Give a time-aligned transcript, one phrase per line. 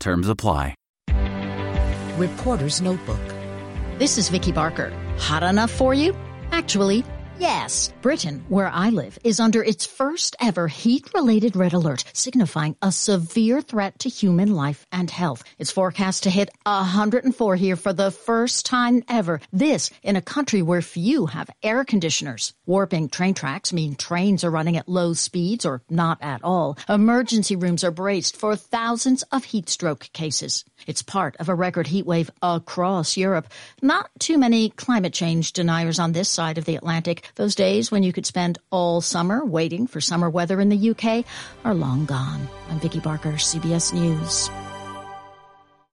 [0.00, 0.74] Terms apply.
[2.18, 3.20] Reporter's Notebook.
[3.98, 4.92] This is Vicki Barker.
[5.18, 6.14] Hot enough for you?
[6.52, 7.04] Actually,
[7.40, 12.90] Yes, Britain, where I live, is under its first ever heat-related red alert, signifying a
[12.90, 15.44] severe threat to human life and health.
[15.56, 19.40] It's forecast to hit 104 here for the first time ever.
[19.52, 22.54] This in a country where few have air conditioners.
[22.66, 26.76] Warping train tracks mean trains are running at low speeds or not at all.
[26.88, 30.64] Emergency rooms are braced for thousands of heat stroke cases.
[30.88, 33.46] It's part of a record heat wave across Europe.
[33.80, 37.26] Not too many climate change deniers on this side of the Atlantic.
[37.36, 41.24] Those days when you could spend all summer waiting for summer weather in the UK
[41.64, 42.48] are long gone.
[42.70, 44.50] I'm Vicki Barker, CBS News.